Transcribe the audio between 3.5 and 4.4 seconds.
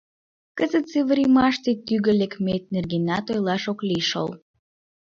ок лий шол...»